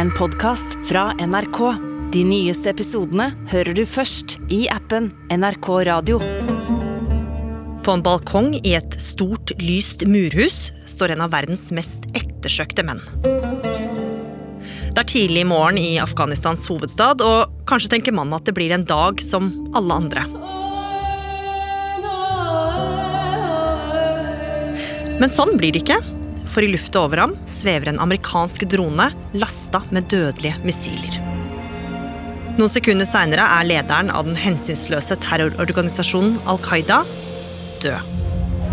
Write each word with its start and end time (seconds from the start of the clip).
en 0.00 0.10
podkast 0.10 0.78
fra 0.88 1.10
NRK. 1.20 1.58
De 2.12 2.22
nyeste 2.24 2.70
episodene 2.72 3.26
hører 3.50 3.76
du 3.76 3.82
først 3.84 4.38
i 4.48 4.62
appen 4.72 5.10
NRK 5.28 5.66
Radio. 5.84 6.16
På 7.84 7.92
en 7.92 8.04
balkong 8.06 8.54
i 8.62 8.72
et 8.78 8.96
stort, 8.96 9.52
lyst 9.60 10.06
murhus 10.08 10.70
står 10.88 11.12
en 11.12 11.24
av 11.26 11.34
verdens 11.34 11.66
mest 11.76 12.06
ettersøkte 12.16 12.84
menn. 12.88 13.02
Det 14.88 15.02
er 15.02 15.10
tidlig 15.10 15.42
morgen 15.50 15.76
i 15.76 15.98
Afghanistans 16.00 16.64
hovedstad, 16.70 17.20
og 17.20 17.52
kanskje 17.68 17.92
tenker 17.98 18.16
mannen 18.16 18.38
at 18.38 18.48
det 18.48 18.56
blir 18.56 18.72
en 18.72 18.88
dag 18.88 19.20
som 19.20 19.52
alle 19.76 20.00
andre. 20.00 20.24
Men 25.20 25.28
sånn 25.28 25.58
blir 25.60 25.76
det 25.76 25.84
ikke, 25.84 26.00
for 26.50 26.66
i 26.66 26.70
lufta 26.70 27.04
over 27.06 27.22
ham 27.22 27.34
svever 27.48 27.92
en 27.92 28.00
amerikansk 28.02 28.66
drone 28.70 29.10
lasta 29.32 29.82
med 29.90 30.08
dødelige 30.10 30.58
missiler. 30.66 31.20
Noen 32.58 32.72
sekunder 32.72 33.06
seinere 33.08 33.46
er 33.46 33.68
lederen 33.68 34.10
av 34.12 34.26
den 34.26 34.36
hensynsløse 34.36 35.16
terrororganisasjonen 35.22 36.40
Al 36.50 36.58
Qaida 36.64 37.04
død. 37.84 38.16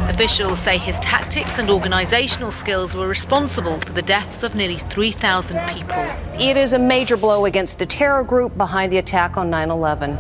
Officials 0.08 0.60
say 0.60 0.78
his 0.78 1.00
tactics 1.00 1.60
and 1.60 1.70
organizational 1.70 2.52
skills 2.52 2.96
were 2.96 3.08
responsible 3.08 3.80
for 3.80 3.94
the 3.94 4.02
deaths 4.02 4.44
of 4.44 4.56
nearly 4.56 4.78
3,000 4.90 5.60
people. 5.68 6.06
It 6.40 6.58
is 6.58 6.74
a 6.74 6.80
major 6.80 7.18
blow 7.18 7.46
against 7.46 7.80
the 7.80 7.86
terror 7.86 8.24
group 8.24 8.58
behind 8.58 8.92
the 8.92 9.00
attack 9.00 9.38
on 9.38 9.50
9 9.50 9.72
11. 9.72 10.18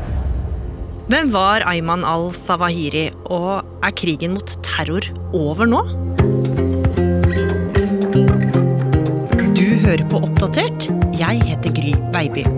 Hvem 1.07 1.31
var 1.31 1.63
Ayman 1.63 2.03
al-Sawahiri, 2.03 3.11
og 3.31 3.63
er 3.83 3.93
krigen 3.95 4.33
mot 4.35 4.57
terror 4.63 5.07
over 5.33 5.65
nå? 5.65 6.06
Hører 9.87 10.09
på 10.09 10.17
Oppdatert. 10.17 10.89
Jeg 11.19 11.41
heter 11.47 11.71
Gry 11.71 11.95
Baby. 12.11 12.56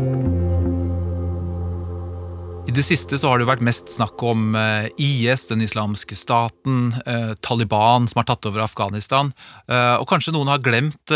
I 2.70 2.71
det 2.71 2.84
siste 2.85 3.17
så 3.17 3.31
har 3.31 3.39
det 3.39 3.48
jo 3.48 3.49
vært 3.49 3.63
mest 3.65 3.89
snakk 3.89 4.21
om 4.29 4.53
eh, 4.53 4.91
IS, 5.01 5.48
den 5.49 5.63
islamske 5.65 6.13
staten, 6.13 6.91
eh, 7.01 7.31
Taliban 7.41 8.05
som 8.05 8.20
har 8.20 8.27
tatt 8.29 8.45
over 8.45 8.61
Afghanistan. 8.61 9.31
Eh, 9.65 9.95
og 9.95 10.05
kanskje 10.11 10.35
noen 10.35 10.51
har 10.51 10.61
glemt 10.61 11.13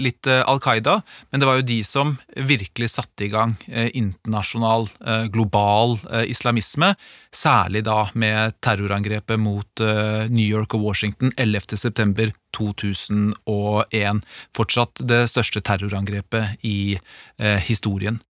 litt 0.00 0.24
Al 0.32 0.62
Qaida, 0.64 0.96
men 1.28 1.42
det 1.42 1.48
var 1.50 1.60
jo 1.60 1.66
de 1.68 1.78
som 1.84 2.14
virkelig 2.48 2.94
satte 2.94 3.26
i 3.26 3.30
gang 3.32 3.52
internasjonal, 3.68 4.88
global 5.34 5.98
islamisme. 6.24 6.94
Særlig 7.34 7.84
da 7.84 8.06
med 8.16 8.56
terrorangrepet 8.64 9.40
mot 9.40 9.84
New 9.84 10.46
York 10.46 10.76
og 10.78 10.86
Washington 10.88 11.34
11. 11.36 11.76
september 11.84 12.32
2001. 12.56 14.24
Fortsatt 14.56 15.04
det 15.04 15.26
største 15.34 15.60
terrorangrepet 15.60 16.64
i 16.64 16.96
historien. 17.68 18.22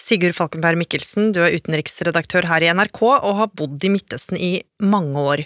Sigurd 0.00 0.34
Falkenberg 0.36 0.80
Mikkelsen, 0.80 1.30
du 1.36 1.42
er 1.44 1.54
utenriksredaktør 1.54 2.48
her 2.48 2.64
i 2.64 2.72
NRK 2.72 3.02
og 3.04 3.36
har 3.42 3.52
bodd 3.52 3.84
i 3.84 3.92
Midtøsten 3.92 4.38
i 4.40 4.52
mange 4.80 5.20
år. 5.20 5.44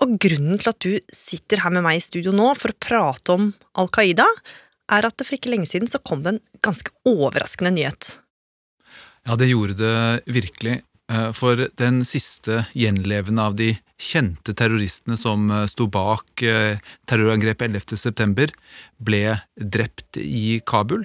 Og 0.00 0.16
grunnen 0.22 0.60
til 0.60 0.70
at 0.70 0.80
du 0.80 1.14
sitter 1.14 1.64
her 1.64 1.74
med 1.74 1.84
meg 1.84 1.98
i 1.98 2.04
studio 2.04 2.32
nå 2.32 2.52
for 2.58 2.72
å 2.72 2.80
prate 2.80 3.34
om 3.34 3.50
Al 3.80 3.90
Qaida, 3.92 4.28
er 4.90 5.06
at 5.06 5.18
det 5.18 5.26
for 5.26 5.36
ikke 5.36 5.52
lenge 5.52 5.68
siden 5.70 5.90
så 5.90 6.00
kom 6.02 6.22
det 6.24 6.36
en 6.36 6.42
ganske 6.64 6.94
overraskende 7.06 7.74
nyhet. 7.76 8.14
Ja, 9.28 9.36
det 9.36 9.50
gjorde 9.50 9.76
det 9.78 9.98
virkelig. 10.32 10.80
Eh, 11.10 11.30
For 11.34 11.66
den 11.80 12.04
siste 12.06 12.64
gjenlevende 12.76 13.42
av 13.42 13.56
de 13.58 13.72
kjente 14.00 14.54
terroristene 14.56 15.18
som 15.18 15.50
eh, 15.50 15.66
sto 15.70 15.88
bak 15.90 16.44
eh, 16.46 16.78
terrorangrepet 17.10 17.66
11. 17.72 17.98
september, 17.98 18.52
ble 19.02 19.40
drept 19.56 20.20
i 20.20 20.60
Kabul. 20.66 21.04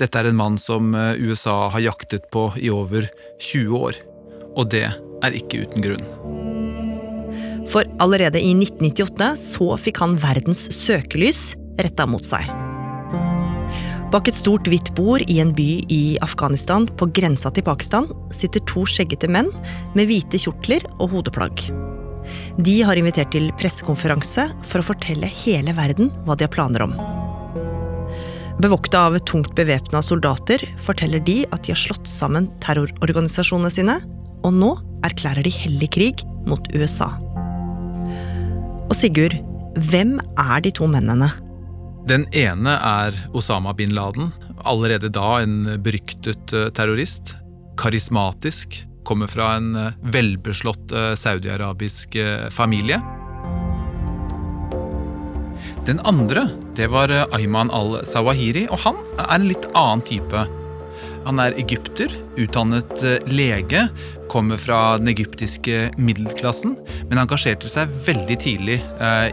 Dette 0.00 0.18
er 0.18 0.30
en 0.30 0.38
mann 0.38 0.58
som 0.60 0.94
USA 0.94 1.68
har 1.74 1.82
jaktet 1.82 2.28
på 2.34 2.48
i 2.58 2.70
over 2.70 3.08
20 3.42 3.78
år. 3.78 3.98
Og 4.54 4.70
det 4.74 4.86
er 4.86 5.38
ikke 5.38 5.64
uten 5.64 5.82
grunn. 5.82 6.06
For 7.70 7.88
allerede 8.02 8.38
i 8.38 8.52
1998 8.54 9.32
så 9.40 9.72
fikk 9.80 10.02
han 10.04 10.18
verdens 10.22 10.68
søkelys 10.76 11.54
retta 11.80 12.06
mot 12.06 12.26
seg. 12.26 12.46
Bak 14.14 14.28
et 14.30 14.36
stort 14.38 14.68
hvitt 14.70 14.92
bord 14.94 15.24
i 15.26 15.40
en 15.42 15.50
by 15.56 15.80
i 15.90 16.14
Afghanistan 16.22 16.84
på 16.86 17.08
grensa 17.16 17.50
til 17.50 17.64
Pakistan 17.66 18.04
sitter 18.30 18.62
to 18.70 18.84
skjeggete 18.86 19.26
menn 19.26 19.48
med 19.98 20.06
hvite 20.06 20.38
kjortler 20.38 20.84
og 21.02 21.16
hodeplagg. 21.16 21.64
De 22.62 22.74
har 22.86 22.94
invitert 22.94 23.32
til 23.34 23.48
pressekonferanse 23.58 24.44
for 24.70 24.78
å 24.78 24.86
fortelle 24.86 25.26
hele 25.42 25.74
verden 25.74 26.12
hva 26.28 26.38
de 26.38 26.46
har 26.46 26.54
planer 26.54 26.86
om. 26.86 26.94
Bevokta 28.62 29.08
av 29.08 29.18
tungt 29.26 29.50
bevæpna 29.58 29.98
soldater 30.06 30.62
forteller 30.86 31.18
de 31.26 31.40
at 31.50 31.66
de 31.66 31.74
har 31.74 31.82
slått 31.82 32.06
sammen 32.06 32.46
terrororganisasjonene 32.62 33.74
sine, 33.74 33.98
og 34.46 34.54
nå 34.54 34.76
erklærer 35.10 35.42
de 35.42 35.50
hellig 35.58 35.90
krig 35.96 36.22
mot 36.46 36.70
USA. 36.70 37.10
Og 38.86 38.94
Sigurd, 38.94 39.34
hvem 39.90 40.20
er 40.38 40.62
de 40.62 40.70
to 40.78 40.86
mennene? 40.86 41.32
Den 42.04 42.26
ene 42.36 42.74
er 42.84 43.16
Osama 43.32 43.72
bin 43.72 43.94
Laden, 43.96 44.28
allerede 44.60 45.08
da 45.08 45.38
en 45.40 45.62
beryktet 45.80 46.52
eh, 46.52 46.66
terrorist. 46.76 47.32
Karismatisk, 47.80 48.76
kommer 49.08 49.30
fra 49.32 49.54
en 49.56 49.70
eh, 49.76 49.96
velbeslått 50.12 50.92
eh, 50.92 51.14
saudiarabisk 51.16 52.18
familie. 52.52 53.00
Den 55.88 56.00
andre 56.04 56.44
det 56.76 56.90
var 56.92 57.12
Ayman 57.32 57.72
al-Sawahiri, 57.72 58.66
og 58.68 58.84
han 58.84 59.00
er 59.16 59.32
en 59.38 59.48
litt 59.48 59.64
annen 59.72 60.04
type. 60.04 60.44
Han 61.24 61.40
er 61.40 61.56
egypter, 61.56 62.12
utdannet 62.36 63.00
lege, 63.32 63.86
kommer 64.32 64.60
fra 64.60 64.98
den 65.00 65.08
egyptiske 65.12 65.86
middelklassen, 65.96 66.76
men 67.08 67.20
engasjerte 67.22 67.68
seg 67.70 67.92
veldig 68.04 68.36
tidlig 68.44 68.80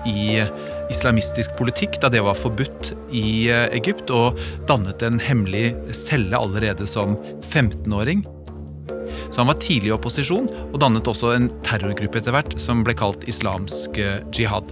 i 0.08 0.44
islamistisk 0.92 1.56
politikk 1.60 1.98
da 2.04 2.12
det 2.12 2.22
var 2.26 2.38
forbudt 2.38 2.94
i 3.16 3.50
eh, 3.50 3.68
Egypt, 3.78 4.12
og 4.14 4.40
dannet 4.70 5.04
en 5.08 5.20
hemmelig 5.24 5.72
celle 5.96 6.38
allerede 6.38 6.88
som 6.90 7.18
15-åring. 7.42 8.26
Så 9.32 9.42
han 9.42 9.50
var 9.50 9.60
tidlig 9.62 9.92
i 9.92 9.96
opposisjon, 9.96 10.50
og 10.72 10.80
dannet 10.84 11.08
også 11.08 11.36
en 11.36 11.50
terrorgruppe 11.66 12.22
etter 12.22 12.36
hvert 12.36 12.56
som 12.62 12.86
ble 12.86 12.96
kalt 12.98 13.28
islamsk 13.32 14.00
eh, 14.02 14.24
jihad. 14.36 14.72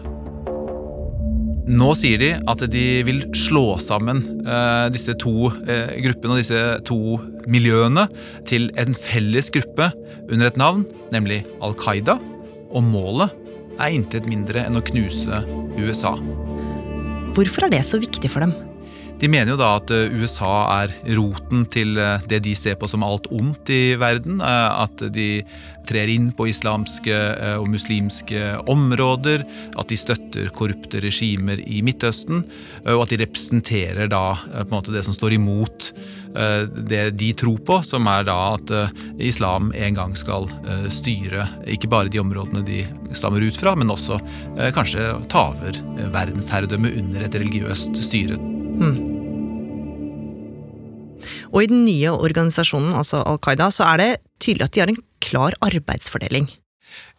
Nå 1.70 1.92
sier 1.94 2.18
de 2.18 2.32
at 2.50 2.64
de 2.74 2.86
vil 3.06 3.22
slå 3.38 3.76
sammen 3.82 4.24
eh, 4.42 4.88
disse 4.94 5.14
to 5.22 5.52
eh, 5.70 6.00
gruppene 6.02 6.34
og 6.34 6.42
disse 6.42 6.62
to 6.88 7.20
miljøene 7.50 8.08
til 8.50 8.72
en 8.80 8.98
felles 8.98 9.52
gruppe 9.54 9.92
under 10.30 10.50
et 10.50 10.58
navn, 10.58 10.88
nemlig 11.14 11.44
Al 11.62 11.78
Qaida. 11.78 12.18
Og 12.74 12.86
målet 12.86 13.36
er 13.80 13.94
intet 13.94 14.26
mindre 14.30 14.66
enn 14.66 14.78
å 14.78 14.86
knuse 14.86 15.44
USA. 15.86 16.16
Hvorfor 17.36 17.68
er 17.68 17.78
det 17.78 17.86
så 17.88 18.00
viktig 18.02 18.32
for 18.32 18.44
dem? 18.46 18.56
De 19.20 19.28
mener 19.28 19.52
jo 19.52 19.60
da 19.60 19.74
at 19.82 19.92
eh, 19.92 20.14
USA 20.16 20.54
er 20.78 20.94
roten 21.18 21.66
til 21.72 21.98
eh, 22.00 22.24
det 22.32 22.40
de 22.46 22.54
ser 22.56 22.78
på 22.80 22.88
som 22.88 23.04
alt 23.04 23.28
ondt 23.36 23.72
i 23.76 23.98
verden. 24.00 24.40
eh, 24.40 24.84
At 24.86 25.04
de 25.12 25.44
trer 25.90 26.12
inn 26.14 26.28
på 26.38 26.46
islamske 26.52 27.16
og 27.58 27.66
muslimske 27.74 28.60
områder. 28.70 29.42
At 29.74 29.90
de 29.90 29.98
støtter 29.98 30.52
korrupte 30.54 31.02
regimer 31.02 31.58
i 31.66 31.82
Midtøsten. 31.82 32.44
Og 32.86 33.02
at 33.08 33.10
de 33.10 33.18
representerer 33.24 34.12
da 34.12 34.36
på 34.38 34.68
en 34.68 34.70
måte 34.70 34.94
det 34.94 35.02
som 35.08 35.18
står 35.18 35.40
imot 35.40 35.90
det 36.90 37.18
de 37.18 37.32
tror 37.34 37.58
på, 37.66 37.80
som 37.86 38.08
er 38.12 38.26
da 38.28 38.36
at 38.54 38.72
eh, 38.76 38.92
islam 39.30 39.72
en 39.76 39.98
gang 39.98 40.16
skal 40.18 40.46
eh, 40.62 40.88
styre 40.94 41.48
ikke 41.70 41.90
bare 41.92 42.12
de 42.12 42.22
områdene 42.22 42.62
de 42.68 42.84
stammer 43.18 43.44
ut 43.46 43.58
fra, 43.58 43.76
men 43.80 43.92
også 43.92 44.20
eh, 44.58 44.70
kanskje 44.76 45.12
ta 45.32 45.50
over 45.54 45.74
eh, 45.74 46.10
verdensherredømme 46.14 46.94
under 47.02 47.26
et 47.26 47.40
religiøst 47.40 47.98
styre. 48.06 48.40
Og 51.50 51.64
i 51.64 51.70
den 51.72 51.84
nye 51.88 52.14
organisasjonen, 52.14 52.94
altså 52.96 53.24
Al 53.26 53.42
Qaida, 53.44 53.72
så 53.74 53.88
er 53.94 54.02
det 54.02 54.10
tydelig 54.40 54.70
at 54.70 54.76
de 54.76 54.84
har 54.84 54.92
en 54.94 55.04
klar 55.24 55.58
arbeidsfordeling. 55.66 56.48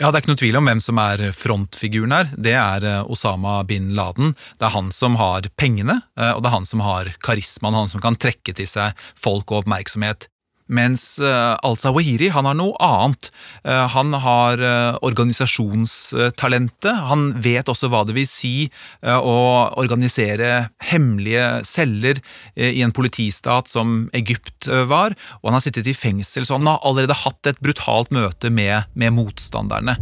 Ja, 0.00 0.10
Det 0.10 0.16
er 0.16 0.22
ikke 0.22 0.32
noe 0.32 0.40
tvil 0.42 0.58
om 0.60 0.68
hvem 0.70 0.82
som 0.82 1.00
er 1.02 1.22
frontfiguren 1.36 2.14
her. 2.14 2.32
Det 2.36 2.56
er 2.56 2.86
eh, 2.88 3.12
Osama 3.12 3.60
bin 3.68 3.92
Laden. 3.98 4.34
Det 4.58 4.68
er 4.68 4.74
han 4.76 4.90
som 4.94 5.18
har 5.20 5.46
pengene, 5.60 6.00
eh, 6.18 6.32
og 6.32 6.42
det 6.42 6.50
er 6.50 6.56
han 6.56 6.68
som 6.68 6.84
har 6.84 7.12
karismaen, 7.22 7.76
han 7.76 7.90
som 7.92 8.02
kan 8.02 8.18
trekke 8.20 8.54
til 8.56 8.68
seg 8.70 8.96
folk 9.18 9.50
og 9.52 9.64
oppmerksomhet. 9.64 10.28
Mens 10.70 11.18
uh, 11.18 11.58
al-Zawahiri 11.66 12.30
han 12.30 12.46
har 12.46 12.54
noe 12.58 12.76
annet. 12.78 13.30
Eh, 13.64 13.86
han 13.94 14.14
har 14.22 14.60
eh, 14.62 14.98
organisasjonstalentet. 15.06 16.92
Han 17.10 17.30
vet 17.42 17.68
også 17.70 17.90
hva 17.90 18.04
det 18.06 18.14
vil 18.16 18.28
si 18.30 18.54
eh, 18.66 19.18
å 19.18 19.36
organisere 19.80 20.70
hemmelige 20.90 21.64
celler 21.66 22.20
eh, 22.54 22.70
i 22.70 22.84
en 22.86 22.94
politistat 22.94 23.70
som 23.70 24.08
Egypt 24.16 24.68
eh, 24.70 24.86
var. 24.90 25.16
Og 25.40 25.50
han 25.50 25.58
har 25.58 25.66
sittet 25.66 25.90
i 25.90 25.96
fengsel, 25.96 26.46
så 26.46 26.58
han 26.58 26.70
har 26.70 26.80
allerede 26.86 27.18
hatt 27.24 27.50
et 27.50 27.60
brutalt 27.62 28.14
møte 28.14 28.52
med, 28.54 28.88
med 28.94 29.16
motstanderne. 29.18 29.98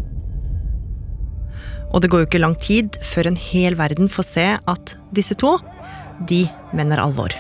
Og 1.89 2.03
det 2.05 2.11
går 2.13 2.21
jo 2.21 2.29
ikke 2.29 2.45
lang 2.45 2.57
tid 2.61 2.99
før 3.07 3.31
en 3.31 3.41
hel 3.41 3.79
verden 3.79 4.11
får 4.13 4.27
se 4.29 4.49
at 4.61 4.95
disse 5.17 5.37
to, 5.41 5.57
de 6.19 6.49
mener 6.73 6.99
alvor. 6.99 7.33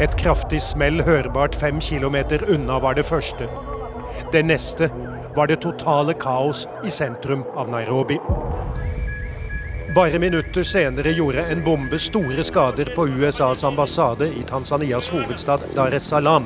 Et 0.00 0.14
kraftig 0.20 0.60
smell 0.62 1.02
hørbart 1.02 1.56
fem 1.58 1.80
kilometer 1.80 2.44
unna 2.50 2.78
var 2.78 2.94
det 2.94 3.06
første. 3.08 3.48
Det 4.32 4.44
neste 4.46 4.90
var 5.36 5.48
det 5.48 5.60
totale 5.62 6.14
kaos 6.14 6.66
i 6.84 6.90
sentrum 6.90 7.44
av 7.56 7.70
Nairobi. 7.70 8.18
Bare 9.94 10.18
minutter 10.18 10.62
senere 10.62 11.14
gjorde 11.16 11.46
en 11.50 11.64
bombe 11.64 11.98
store 11.98 12.44
skader 12.44 12.92
på 12.94 13.08
USAs 13.08 13.64
ambassade 13.64 14.28
i 14.28 14.42
Tanzanias 14.46 15.10
hovedstad 15.10 15.64
Dar 15.74 15.94
es 15.96 16.04
Salaam. 16.04 16.44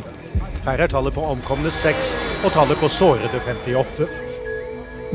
Her 0.64 0.78
er 0.78 0.88
tallet 0.88 1.14
på 1.14 1.24
omkomne 1.26 1.70
seks 1.74 2.14
og 2.44 2.52
tallet 2.54 2.78
på 2.80 2.88
sårede 2.88 3.40
58. 3.42 4.06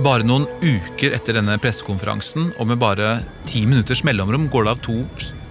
Bare 0.04 0.28
noen 0.28 0.44
uker 0.62 1.16
etter 1.16 1.40
denne 1.40 1.56
pressekonferansen 1.58 2.52
og 2.60 2.68
med 2.70 2.78
bare 2.84 3.16
ti 3.48 3.64
minutters 3.66 4.04
mellomrom 4.06 4.46
går 4.54 4.68
det 4.68 4.74
av 4.76 4.84
to 4.86 4.98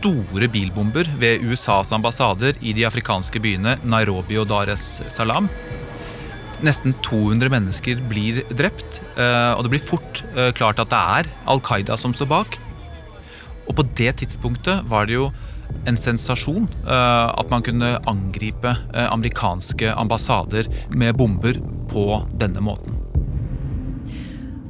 store 0.07 0.47
bilbomber 0.53 1.09
ved 1.19 1.43
USAs 1.43 1.91
ambassader 1.95 2.55
i 2.63 2.75
de 2.77 2.85
afrikanske 2.87 3.41
byene 3.43 3.75
Nairobi 3.83 4.39
og 4.39 4.47
Dar 4.53 4.71
es 4.71 5.01
Salaam. 5.11 5.49
Nesten 6.65 6.95
200 7.05 7.51
mennesker 7.53 7.99
blir 8.09 8.45
drept, 8.55 9.01
eh, 9.19 9.53
og 9.57 9.65
det 9.65 9.73
blir 9.75 9.83
fort 9.83 10.23
eh, 10.37 10.53
klart 10.57 10.79
at 10.81 10.93
det 10.93 11.01
er 11.19 11.31
Al 11.51 11.61
Qaida 11.61 11.99
som 11.99 12.15
står 12.15 12.31
bak. 12.31 12.59
Og 13.67 13.75
på 13.81 13.87
det 13.99 14.15
tidspunktet 14.23 14.87
var 14.87 15.09
det 15.09 15.17
jo 15.19 15.33
en 15.91 15.99
sensasjon 15.99 16.69
eh, 16.87 17.27
at 17.27 17.51
man 17.51 17.67
kunne 17.67 17.97
angripe 18.07 18.77
amerikanske 18.95 19.91
ambassader 19.91 20.71
med 20.95 21.19
bomber 21.19 21.59
på 21.91 22.23
denne 22.39 22.63
måten. 22.63 22.95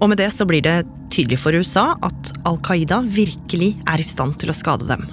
Og 0.01 0.11
med 0.11 0.21
det 0.21 0.33
så 0.33 0.49
blir 0.49 0.65
det 0.65 0.81
tydelig 1.13 1.43
for 1.45 1.53
USA 1.53 1.91
at 2.05 2.33
Al 2.49 2.59
Qaida 2.65 3.03
virkelig 3.05 3.75
er 3.85 4.01
i 4.01 4.11
stand 4.15 4.41
til 4.41 4.53
å 4.53 4.57
skade 4.57 4.89
dem. 4.89 5.07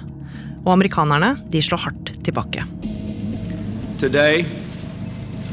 Og 0.64 0.72
amerikanerne 0.72 1.36
de 1.52 1.62
slår 1.62 1.84
hardt 1.86 2.12
tilbake. 2.24 2.64
Today, 3.98 4.44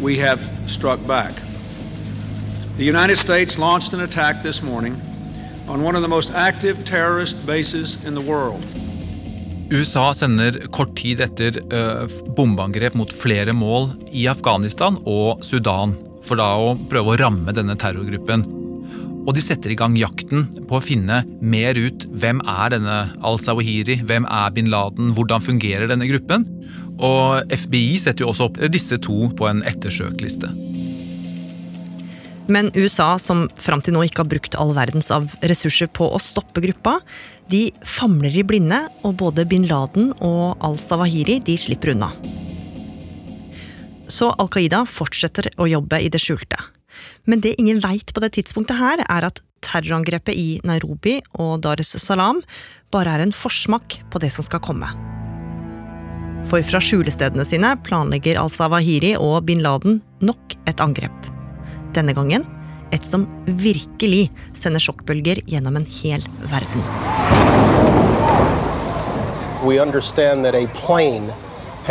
we 0.01 0.17
have 0.17 0.41
struck 0.67 0.99
back. 1.07 1.31
The 2.77 2.85
United 2.85 3.17
States 3.17 3.57
launched 3.57 3.93
an 3.93 4.01
attack 4.01 4.43
this 4.43 4.63
morning 4.63 4.95
on 5.67 5.83
one 5.83 5.95
of 5.95 6.01
the 6.01 6.07
most 6.07 6.31
active 6.33 6.83
terrorist 6.85 7.45
bases 7.45 7.97
in 8.05 8.15
the 8.15 8.21
world. 8.21 8.63
USA 9.71 10.11
sender 10.13 10.57
kort 10.67 10.95
tid 10.99 11.21
etter 11.23 11.61
uh, 11.71 12.07
bombeangrep 12.35 12.95
mot 12.99 13.13
flere 13.13 13.53
mål 13.55 13.93
i 14.11 14.25
Afghanistan 14.27 14.97
og 15.07 15.45
Sudan 15.47 15.93
for 16.27 16.39
da 16.39 16.49
å 16.59 16.73
prøve 16.91 17.13
å 17.13 17.19
ramme 17.21 17.55
denne 17.55 17.77
terrorgruppen. 17.79 18.60
Og 19.21 19.35
de 19.37 19.41
setter 19.43 19.73
i 19.73 19.77
gang 19.77 19.93
jakten 19.99 20.47
på 20.69 20.79
å 20.79 20.83
finne 20.83 21.21
mer 21.41 21.77
ut 21.77 22.07
hvem 22.09 22.41
er 22.41 22.73
denne 22.73 22.97
al-Sawahiri, 23.27 23.99
hvem 24.09 24.25
er 24.25 24.53
bin 24.55 24.71
Laden, 24.73 25.11
hvordan 25.17 25.43
fungerer 25.45 25.89
denne 25.91 26.09
gruppen? 26.09 26.47
Og 27.01 27.45
FBI 27.53 27.99
setter 28.01 28.25
jo 28.25 28.31
også 28.31 28.49
opp 28.49 28.59
disse 28.73 28.97
to 29.01 29.29
på 29.37 29.49
en 29.49 29.61
ettersøkliste. 29.69 30.49
Men 32.51 32.71
USA, 32.75 33.13
som 33.21 33.45
fram 33.61 33.83
til 33.85 33.95
nå 33.95 34.03
ikke 34.07 34.23
har 34.23 34.31
brukt 34.31 34.57
all 34.59 34.73
verdens 34.75 35.11
av 35.13 35.29
ressurser 35.45 35.87
på 35.93 36.09
å 36.09 36.19
stoppe 36.19 36.63
gruppa, 36.65 36.97
de 37.53 37.69
famler 37.85 38.33
i 38.41 38.43
blinde, 38.47 38.81
og 39.05 39.19
både 39.21 39.45
bin 39.47 39.69
Laden 39.69 40.11
og 40.17 40.57
al-Sawahiri 40.65 41.39
de 41.45 41.55
slipper 41.61 41.93
unna. 41.93 42.11
Så 44.11 44.33
Al 44.41 44.49
Qaida 44.51 44.83
fortsetter 44.89 45.53
å 45.61 45.69
jobbe 45.69 46.01
i 46.03 46.09
det 46.11 46.19
skjulte. 46.19 46.59
Men 47.25 47.41
det 47.43 47.57
ingen 47.59 47.81
veit 47.83 48.13
på 48.13 48.23
det 48.23 48.33
tidspunktet 48.37 48.79
her, 48.79 49.03
er 49.07 49.27
at 49.29 49.41
terrorangrepet 49.61 50.35
i 50.37 50.59
Nairobi 50.67 51.19
og 51.39 51.61
Dar 51.65 51.81
es 51.81 51.93
Salaam 52.01 52.41
bare 52.91 53.15
er 53.15 53.25
en 53.25 53.35
forsmak 53.35 53.99
på 54.11 54.21
det 54.21 54.31
som 54.33 54.45
skal 54.45 54.63
komme. 54.63 54.89
For 56.49 56.63
fra 56.65 56.81
skjulestedene 56.81 57.45
sine 57.45 57.75
planlegger 57.85 58.39
al-Sawahiri 58.41 59.13
og 59.19 59.45
bin 59.47 59.61
Laden 59.63 60.01
nok 60.25 60.57
et 60.67 60.81
angrep. 60.83 61.29
Denne 61.95 62.15
gangen 62.17 62.47
et 62.91 63.05
som 63.07 63.27
virkelig 63.45 64.25
sender 64.57 64.83
sjokkbølger 64.83 65.43
gjennom 65.47 65.77
en 65.79 65.87
hel 66.01 66.25
verden. 66.51 66.83
We 69.63 69.79
understand 69.79 70.43
that 70.43 70.55
a 70.55 70.67
plane 70.73 71.31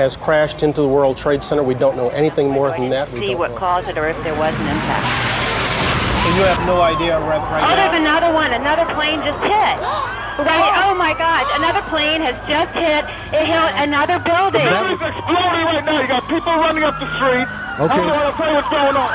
has 0.01 0.17
crashed 0.17 0.63
into 0.65 0.81
the 0.81 0.89
World 0.89 1.21
Trade 1.21 1.45
Center. 1.45 1.63
We 1.63 1.77
don't 1.77 1.95
know 1.95 2.09
anything 2.17 2.49
more 2.49 2.73
than 2.73 2.89
that. 2.89 3.13
We 3.13 3.21
see 3.21 3.35
what 3.37 3.55
caused 3.55 3.87
it 3.89 3.99
or 4.01 4.09
if 4.09 4.17
there 4.25 4.33
was 4.33 4.57
an 4.57 4.65
impact. 4.65 5.05
So 6.25 6.29
you 6.37 6.45
have 6.49 6.65
no 6.65 6.81
idea 6.81 7.21
right, 7.21 7.37
right 7.53 7.61
oh, 7.61 7.69
now? 7.69 7.77
there's 7.77 8.01
another 8.01 8.33
one. 8.33 8.53
Another 8.53 8.89
plane 8.97 9.21
just 9.21 9.41
hit. 9.45 9.77
Right. 10.41 10.73
Oh. 10.73 10.89
oh 10.89 10.95
my 10.97 11.13
gosh! 11.13 11.45
Another 11.53 11.85
plane 11.93 12.25
has 12.25 12.33
just 12.49 12.73
hit. 12.73 13.05
It 13.29 13.45
hit 13.45 13.73
another 13.77 14.17
building. 14.25 14.65
The 14.65 14.73
building's 14.73 15.05
exploding 15.05 15.65
right 15.69 15.85
now. 15.85 16.01
You 16.01 16.09
got 16.09 16.25
people 16.33 16.53
running 16.57 16.85
up 16.85 16.97
the 16.97 17.09
street. 17.21 17.45
Okay. 17.77 17.93
I 17.93 17.97
don't 18.01 18.09
want 18.09 18.25
to 18.25 18.37
tell 18.41 18.49
you 18.49 18.57
what's 18.57 18.73
going 18.73 18.97
on. 18.97 19.13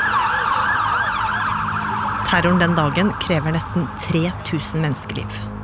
Terroren 2.30 2.58
den 2.62 2.74
dagen 2.78 3.10
krever 3.18 3.50
nesten 3.50 3.90
3000 3.98 4.80
menneskeliv. 4.80 5.55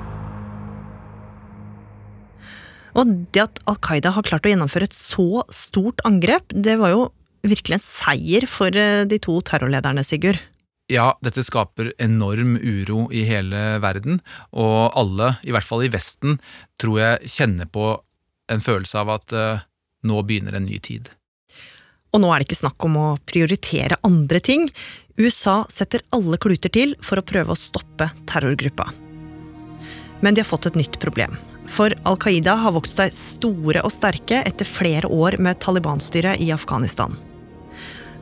Og 2.99 3.17
det 3.33 3.45
at 3.47 3.61
Al 3.71 3.79
Qaida 3.81 4.13
har 4.15 4.27
klart 4.27 4.47
å 4.47 4.53
gjennomføre 4.53 4.89
et 4.91 4.97
så 4.97 5.45
stort 5.55 6.03
angrep, 6.09 6.53
det 6.53 6.77
var 6.81 6.93
jo 6.93 7.05
virkelig 7.47 7.79
en 7.79 7.85
seier 7.85 8.47
for 8.51 8.75
eh, 8.77 9.05
de 9.09 9.19
to 9.23 9.39
terrorlederne, 9.47 10.05
Sigurd. 10.07 10.41
Ja, 10.93 11.13
dette 11.25 11.45
skaper 11.47 11.93
enorm 12.03 12.57
uro 12.59 13.07
i 13.15 13.23
hele 13.25 13.79
verden, 13.81 14.21
og 14.53 14.93
alle, 14.99 15.37
i 15.47 15.55
hvert 15.55 15.67
fall 15.67 15.87
i 15.87 15.91
Vesten, 15.93 16.37
tror 16.81 16.99
jeg 17.01 17.33
kjenner 17.33 17.71
på 17.71 17.95
en 18.53 18.65
følelse 18.65 18.99
av 19.01 19.13
at 19.15 19.33
uh, 19.33 19.63
nå 20.05 20.19
begynner 20.29 20.59
en 20.59 20.67
ny 20.69 20.77
tid. 20.83 21.09
Og 22.13 22.21
nå 22.21 22.29
er 22.29 22.43
det 22.43 22.51
ikke 22.51 22.61
snakk 22.61 22.85
om 22.85 22.99
å 23.01 23.07
prioritere 23.25 23.97
andre 24.05 24.43
ting. 24.45 24.67
USA 25.17 25.63
setter 25.73 26.05
alle 26.13 26.37
kluter 26.43 26.73
til 26.75 26.93
for 27.01 27.23
å 27.23 27.25
prøve 27.25 27.55
å 27.55 27.59
stoppe 27.59 28.11
terrorgruppa. 28.29 28.91
Men 30.21 30.37
de 30.37 30.45
har 30.45 30.51
fått 30.51 30.69
et 30.69 30.77
nytt 30.77 31.01
problem. 31.01 31.39
For 31.73 31.95
Al 32.05 32.19
Qaida 32.21 32.59
har 32.61 32.75
vokst 32.77 32.99
seg 33.01 33.15
store 33.17 33.81
og 33.81 33.93
sterke 33.95 34.43
etter 34.45 34.69
flere 34.69 35.09
år 35.09 35.39
med 35.41 35.57
Taliban-styre 35.65 36.35
i 36.37 36.51
Afghanistan. 36.53 37.17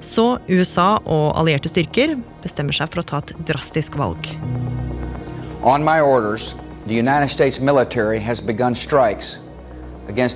Så 0.00 0.38
USA 0.48 1.00
og 1.02 1.34
allierte 1.36 1.68
styrker 1.68 2.14
bestemmer 2.44 2.76
seg 2.76 2.92
for 2.92 3.02
å 3.02 3.08
ta 3.10 3.18
et 3.24 3.34
drastisk 3.48 3.98
valg. 3.98 4.30
On 5.66 5.82
my 5.84 5.98
orders, 6.00 6.54
the 6.86 6.94
United 6.94 7.28
States 7.28 7.60
military 7.60 8.18
has 8.18 8.40
begun 8.40 8.74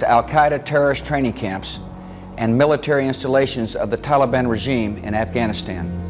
Al 0.02 0.22
Qaeda 0.24 0.58
terrorist 0.64 1.06
training 1.06 1.32
camps 1.32 1.78
and 2.36 2.58
military 2.58 3.06
installations 3.06 3.76
of 3.76 3.90
the 3.90 3.96
Taliban 3.96 4.48
regime 4.48 4.98
in 5.04 5.14
Afghanistan. 5.14 6.03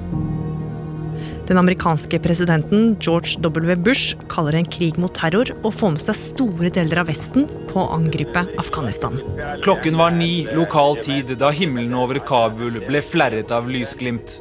Den 1.45 1.59
amerikanske 1.61 2.19
presidenten 2.25 2.97
George 3.01 3.37
W. 3.41 3.75
Bush 3.77 4.17
kaller 4.33 4.57
en 4.57 4.65
krig 4.65 4.97
mot 4.97 5.13
terror 5.13 5.51
og 5.61 5.75
får 5.77 5.93
med 5.97 6.05
seg 6.07 6.17
store 6.17 6.71
deler 6.73 7.03
av 7.03 7.11
Vesten 7.13 7.45
på 7.69 7.83
å 7.83 7.91
angripe 7.99 8.47
Afghanistan. 8.61 9.19
Klokken 9.67 10.01
var 10.01 10.17
ni 10.17 10.47
lokal 10.57 10.97
tid 11.05 11.35
da 11.41 11.53
himmelen 11.53 11.93
over 12.01 12.23
Kabul 12.25 12.81
ble 12.87 13.05
flerret 13.05 13.53
av 13.53 13.69
lysglimt. 13.69 14.39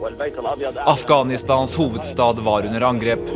Afghanistans 0.87 1.75
hovedstad 1.75 2.39
var 2.47 2.71
under 2.71 2.87
angrep. 2.93 3.27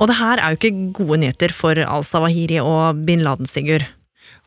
Og 0.00 0.08
det 0.08 0.16
her 0.16 0.40
er 0.40 0.54
jo 0.54 0.62
ikke 0.62 0.92
gode 1.02 1.20
nyheter 1.20 1.52
for 1.52 1.76
al-Sawahiri 1.84 2.62
og 2.64 3.04
bin 3.04 3.20
Laden, 3.26 3.44
Sigurd. 3.44 3.84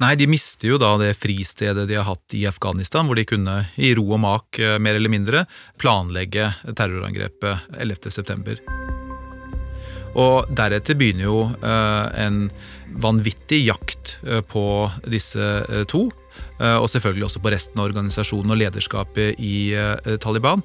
Nei, 0.03 0.17
de 0.19 0.25
mister 0.27 0.67
jo 0.67 0.77
da 0.81 0.98
det 1.00 1.13
fristedet 1.15 1.86
de 1.88 1.95
har 1.95 2.03
hatt 2.10 2.33
i 2.36 2.43
Afghanistan, 2.50 3.07
hvor 3.07 3.15
de 3.15 3.24
kunne 3.27 3.62
i 3.79 3.93
ro 3.95 4.03
og 4.17 4.19
mak, 4.19 4.60
eh, 4.60 4.75
mer 4.75 4.98
eller 5.00 5.12
mindre, 5.13 5.45
planlegge 5.79 6.50
terrorangrepet 6.75 7.69
11.9. 7.79 8.57
Og 10.19 10.51
deretter 10.51 10.98
begynner 11.00 11.29
jo 11.29 11.38
eh, 11.55 12.25
en 12.25 12.50
vanvittig 13.00 13.62
jakt 13.63 14.17
eh, 14.27 14.43
på 14.43 14.65
disse 15.07 15.86
to. 15.88 16.10
Og 16.63 16.88
selvfølgelig 16.89 17.27
også 17.27 17.41
på 17.43 17.51
resten 17.53 17.79
av 17.79 17.91
organisasjonen 17.91 18.53
og 18.55 18.57
lederskapet 18.57 19.38
i 19.41 19.74
Taliban. 20.22 20.63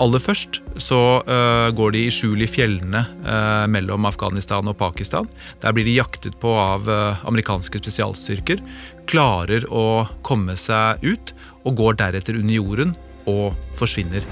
Aller 0.00 0.22
først 0.22 0.60
så 0.80 1.00
uh, 1.26 1.68
går 1.76 1.94
de 1.94 2.04
i 2.06 2.12
skjul 2.12 2.44
i 2.44 2.48
fjellene 2.48 3.02
uh, 3.26 3.66
mellom 3.70 4.06
Afghanistan 4.08 4.68
og 4.68 4.78
Pakistan. 4.80 5.28
Der 5.62 5.74
blir 5.76 5.86
de 5.86 5.98
jaktet 5.98 6.38
på 6.40 6.54
av 6.56 6.88
uh, 6.88 7.20
amerikanske 7.28 7.82
spesialstyrker. 7.82 8.62
Klarer 9.10 9.66
å 9.68 10.06
komme 10.24 10.56
seg 10.60 11.04
ut, 11.04 11.34
og 11.62 11.76
går 11.78 12.00
deretter 12.00 12.38
under 12.40 12.56
jorden 12.56 12.96
og 13.30 13.58
forsvinner. 13.78 14.24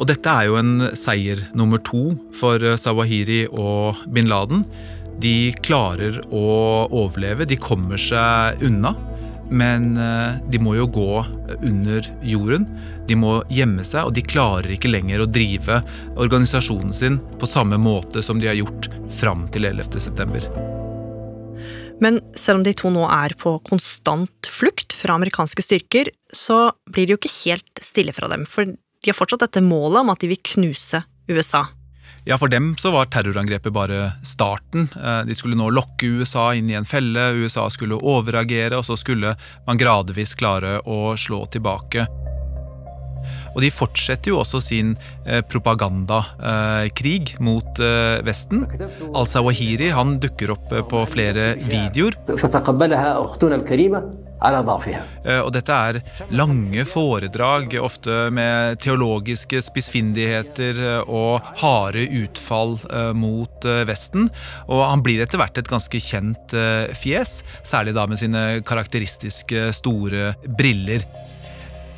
Og 0.00 0.08
dette 0.08 0.32
er 0.32 0.48
jo 0.48 0.56
en 0.58 0.88
seier 0.98 1.44
nummer 1.54 1.78
to 1.84 2.16
for 2.34 2.58
Sawahiri 2.80 3.44
og 3.52 4.00
bin 4.10 4.30
Laden. 4.32 4.64
De 5.22 5.52
klarer 5.62 6.16
å 6.32 6.46
overleve, 6.88 7.46
de 7.46 7.60
kommer 7.60 8.00
seg 8.00 8.64
unna. 8.66 8.96
Men 9.52 9.92
de 10.48 10.58
må 10.64 10.72
jo 10.78 10.88
gå 10.88 11.10
under 11.60 12.08
jorden. 12.24 12.64
De 13.08 13.16
må 13.18 13.40
gjemme 13.50 13.84
seg, 13.86 14.06
og 14.06 14.14
de 14.16 14.24
klarer 14.24 14.74
ikke 14.74 14.90
lenger 14.92 15.24
å 15.24 15.30
drive 15.30 15.80
organisasjonen 16.16 16.94
sin 16.94 17.18
på 17.40 17.48
samme 17.50 17.78
måte 17.80 18.22
som 18.22 18.40
de 18.40 18.50
har 18.50 18.58
gjort 18.58 18.90
fram 19.10 19.48
til 19.54 19.66
11.9. 19.70 20.46
Men 22.02 22.18
selv 22.34 22.60
om 22.60 22.64
de 22.66 22.72
to 22.74 22.90
nå 22.90 23.04
er 23.06 23.34
på 23.38 23.56
konstant 23.68 24.48
flukt 24.50 24.94
fra 24.96 25.14
amerikanske 25.18 25.62
styrker, 25.62 26.10
så 26.34 26.72
blir 26.90 27.06
det 27.06 27.14
jo 27.14 27.20
ikke 27.20 27.36
helt 27.44 27.84
stille 27.84 28.14
fra 28.16 28.30
dem, 28.32 28.46
for 28.48 28.66
de 28.66 29.10
har 29.10 29.18
fortsatt 29.18 29.44
dette 29.44 29.62
målet 29.62 30.02
om 30.02 30.10
at 30.10 30.22
de 30.22 30.30
vil 30.32 30.42
knuse 30.54 31.02
USA. 31.30 31.66
Ja, 32.24 32.38
For 32.38 32.46
dem 32.48 32.76
så 32.78 32.92
var 32.94 33.08
terrorangrepet 33.10 33.74
bare 33.74 34.12
starten. 34.22 34.86
Eh, 34.94 35.22
de 35.26 35.34
skulle 35.34 35.58
nå 35.58 35.72
lokke 35.74 36.06
USA 36.06 36.52
inn 36.54 36.70
i 36.70 36.76
en 36.78 36.86
felle, 36.86 37.32
USA 37.34 37.66
skulle 37.70 37.98
overreagere, 37.98 38.78
og 38.78 38.86
så 38.86 38.94
skulle 38.98 39.34
man 39.66 39.80
gradvis 39.80 40.36
klare 40.38 40.78
å 40.86 41.16
slå 41.18 41.42
tilbake. 41.50 42.06
Og 43.52 43.62
de 43.64 43.70
fortsetter 43.72 44.32
jo 44.32 44.40
også 44.42 44.60
sin 44.64 44.94
eh, 45.26 45.42
propagandakrig 45.44 47.34
eh, 47.34 47.42
mot 47.44 47.82
eh, 47.82 48.18
Vesten. 48.26 48.66
Al-Sawahiri 49.12 49.92
han 49.92 50.18
dukker 50.22 50.54
opp 50.56 50.72
på 50.90 51.06
flere 51.10 51.52
videoer. 51.60 52.16
Og 55.44 55.50
dette 55.54 55.74
er 55.86 55.98
lange 56.34 56.82
foredrag, 56.88 57.76
ofte 57.78 58.16
med 58.34 58.80
teologiske 58.82 59.60
spissfindigheter 59.62 60.80
og 61.04 61.46
harde 61.60 62.08
utfall 62.24 62.74
mot 63.14 63.68
Vesten. 63.86 64.26
Og 64.66 64.82
han 64.82 65.04
blir 65.06 65.22
etter 65.22 65.38
hvert 65.38 65.62
et 65.62 65.70
ganske 65.70 66.02
kjent 66.02 66.56
fjes, 66.98 67.38
særlig 67.62 67.94
da 67.94 68.08
med 68.10 68.18
sine 68.18 68.42
karakteristiske 68.66 69.68
store 69.78 70.32
briller. 70.58 71.06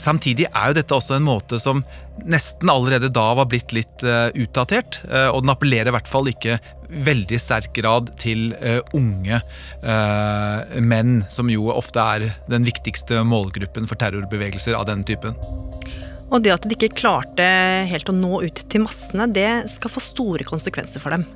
Samtidig 0.00 0.48
er 0.50 0.70
jo 0.70 0.76
dette 0.78 0.96
også 0.96 1.16
en 1.16 1.26
måte 1.26 1.58
som 1.62 1.82
nesten 2.26 2.70
allerede 2.70 3.12
da 3.14 3.26
var 3.38 3.48
blitt 3.50 3.74
litt 3.74 4.04
uh, 4.06 4.28
utdatert. 4.34 5.00
Uh, 5.06 5.30
og 5.32 5.44
den 5.44 5.52
appellerer 5.54 5.90
i 5.92 5.94
hvert 5.94 6.10
fall 6.10 6.30
ikke 6.30 6.58
veldig 7.04 7.38
sterk 7.40 7.72
grad 7.76 8.12
til 8.20 8.52
uh, 8.60 8.80
unge 8.94 9.40
menn, 10.84 11.16
som 11.32 11.48
jo 11.50 11.66
ofte 11.72 12.00
er 12.00 12.26
den 12.50 12.66
viktigste 12.66 13.22
målgruppen 13.26 13.88
for 13.90 14.00
terrorbevegelser 14.00 14.76
av 14.78 14.86
denne 14.88 15.06
typen. 15.08 15.36
Og 16.32 16.42
det 16.44 16.54
at 16.54 16.66
de 16.66 16.76
ikke 16.76 16.94
klarte 17.02 17.44
helt 17.90 18.08
å 18.10 18.16
nå 18.16 18.40
ut 18.46 18.64
til 18.70 18.84
massene, 18.86 19.28
det 19.30 19.66
skal 19.70 19.92
få 19.92 20.02
store 20.02 20.46
konsekvenser 20.48 21.02
for 21.02 21.14
dem. 21.14 21.26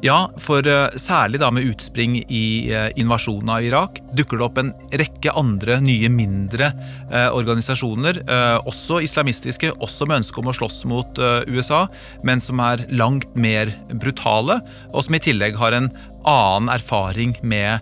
Ja, 0.00 0.30
for 0.40 0.64
uh, 0.64 0.88
særlig 0.96 1.42
da 1.42 1.50
med 1.52 1.66
utspring 1.68 2.14
i 2.22 2.44
uh, 2.72 2.88
invasjonen 2.96 3.50
av 3.52 3.64
Irak 3.66 3.98
dukker 4.16 4.40
det 4.40 4.46
opp 4.46 4.60
en 4.62 4.70
rekke 4.96 5.34
andre 5.36 5.76
nye, 5.84 6.08
mindre 6.08 6.70
uh, 7.10 7.28
organisasjoner, 7.36 8.22
også 8.68 9.02
islamistiske, 9.04 9.74
også 9.84 10.08
med 10.08 10.22
ønske 10.22 10.40
om 10.40 10.48
å 10.50 10.54
slåss 10.56 10.82
mot 10.88 11.20
USA, 11.48 11.84
men 12.26 12.40
som 12.42 12.60
er 12.64 12.82
langt 12.88 13.28
mer 13.36 13.70
brutale, 13.92 14.60
og 14.90 15.04
som 15.04 15.16
i 15.16 15.22
tillegg 15.22 15.58
har 15.60 15.76
en 15.76 15.88
annen 16.28 16.72
erfaring 16.72 17.36
med 17.42 17.80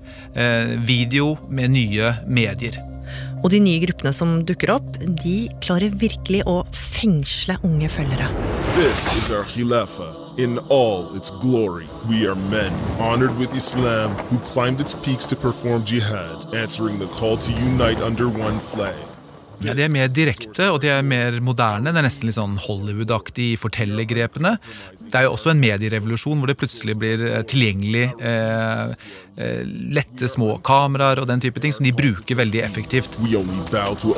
video, 0.86 1.36
med 1.48 1.74
nye 1.74 2.12
medier. 2.26 2.78
Og 3.42 3.50
de 3.54 3.62
nye 3.62 3.82
gruppene 3.86 4.14
som 4.14 4.40
dukker 4.46 4.74
opp, 4.76 4.88
de 5.00 5.36
klarer 5.64 5.94
virkelig 6.00 6.44
å 6.50 6.60
fengsle 6.74 7.60
unge 7.66 7.90
følgere. 7.92 8.30
This 8.78 9.08
is 9.16 9.30
our 9.30 9.46
khilafa. 9.48 10.27
In 10.38 10.58
all 10.68 11.16
its 11.16 11.30
glory, 11.30 11.88
we 12.08 12.24
are 12.28 12.36
men, 12.36 12.72
honored 13.00 13.36
with 13.38 13.56
Islam, 13.56 14.12
who 14.28 14.38
climbed 14.46 14.80
its 14.80 14.94
peaks 14.94 15.26
to 15.26 15.34
perform 15.34 15.82
jihad, 15.82 16.54
answering 16.54 17.00
the 17.00 17.08
call 17.08 17.36
to 17.38 17.52
unite 17.52 17.98
under 17.98 18.28
one 18.28 18.60
flag. 18.60 19.07
Ja, 19.64 19.74
De 19.74 19.82
er 19.82 19.90
mer 19.92 20.10
direkte 20.12 20.68
og 20.72 20.80
de 20.84 20.90
er 20.92 21.02
mer 21.06 21.38
moderne. 21.44 21.90
Det 21.90 22.00
er 22.00 22.06
nesten 22.06 22.28
litt 22.28 22.38
sånn 22.38 22.58
Hollywood-aktig 22.62 23.52
i 23.54 23.58
fortellergrepene. 23.58 24.54
Det 25.02 25.18
er 25.18 25.26
jo 25.26 25.34
også 25.34 25.52
en 25.52 25.62
medierevolusjon 25.62 26.38
hvor 26.38 26.50
det 26.50 26.58
plutselig 26.60 26.98
blir 27.00 27.24
eh, 27.26 27.42
tilgjengelig 27.48 28.04
eh, 28.22 28.94
eh, 29.36 29.62
lette 29.98 30.30
små 30.30 30.56
kameraer 30.66 31.22
og 31.22 31.30
den 31.30 31.42
type 31.42 31.62
ting 31.62 31.74
som 31.74 31.86
de 31.86 31.94
bruker 31.94 32.38
veldig 32.38 32.62
effektivt. 32.62 33.18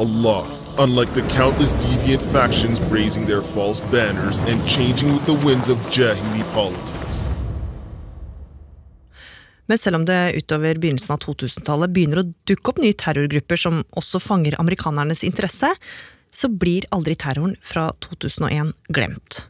Allah, 0.00 0.46
unlike 0.78 1.12
the 1.14 1.24
countless 1.34 1.74
deviant 1.74 2.22
factions 2.32 2.80
raising 2.92 3.26
their 3.26 3.42
false 3.42 3.80
banners 3.92 4.40
and 4.40 4.64
changing 4.66 5.12
with 5.12 5.24
the 5.26 5.38
winds 5.46 5.68
of 5.68 5.78
Jahili 5.90 6.44
politics. 6.52 7.28
Men 9.70 9.78
selv 9.78 10.00
om 10.00 10.04
det 10.08 10.18
utover 10.34 10.80
begynnelsen 10.82 11.14
av 11.14 11.20
2000-tallet 11.22 11.92
begynner 11.94 12.24
å 12.24 12.30
dukke 12.50 12.72
opp 12.72 12.80
nye 12.82 12.96
terrorgrupper 12.98 13.60
som 13.60 13.84
også 13.94 14.18
fanger 14.18 14.56
amerikanernes 14.58 15.22
interesse, 15.26 15.70
så 16.34 16.50
blir 16.50 16.88
aldri 16.94 17.14
terroren 17.14 17.54
fra 17.62 17.92
2001 18.02 18.74
glemt. 18.90 19.44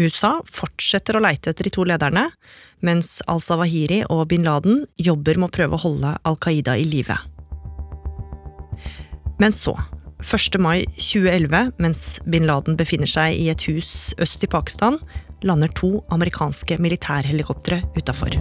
USA 0.00 0.40
fortsetter 0.50 1.14
å 1.14 1.22
leite 1.22 1.52
etter 1.52 1.68
de 1.68 1.74
to 1.76 1.84
lederne, 1.86 2.24
mens 2.82 3.20
al-Sawahiri 3.30 4.02
og 4.10 4.24
bin 4.32 4.46
Laden 4.48 4.82
jobber 4.98 5.38
med 5.38 5.52
å 5.52 5.54
prøve 5.54 5.78
å 5.78 5.82
holde 5.84 6.16
Al 6.26 6.38
Qaida 6.42 6.74
i 6.80 6.88
live. 6.88 7.20
Men 9.38 9.54
så, 9.54 9.76
1. 10.26 10.58
mai 10.62 10.82
2011, 10.96 11.74
mens 11.82 12.02
bin 12.26 12.50
Laden 12.50 12.78
befinner 12.78 13.10
seg 13.10 13.38
i 13.38 13.50
et 13.52 13.68
hus 13.70 14.10
øst 14.22 14.42
i 14.42 14.50
Pakistan, 14.50 14.98
lander 15.46 15.70
to 15.78 16.00
amerikanske 16.14 16.82
militærhelikoptre 16.82 17.82
utafor. 17.98 18.38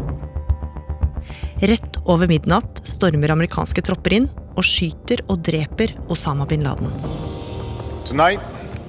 Rett 1.62 1.98
over 2.06 2.25
midnatt 2.27 2.80
stormer 2.89 3.30
amerikanske 3.30 3.84
tropper 3.86 4.15
inn 4.15 4.24
og 4.58 4.63
skyter 4.65 5.22
og 5.30 5.44
dreper 5.46 5.91
Osama 6.10 6.48
bin 6.50 6.63
Laden. 6.65 6.89
Tonight, 8.03 8.41